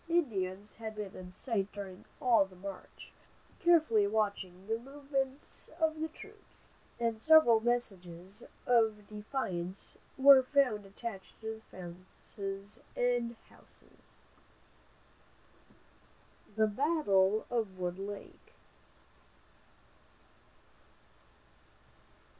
[0.09, 3.11] Indians had been in sight during all the march,
[3.59, 11.39] carefully watching the movements of the troops, and several messages of defiance were found attached
[11.41, 14.15] to fences and houses.
[16.55, 18.53] THE BATTLE OF WOOD LAKE.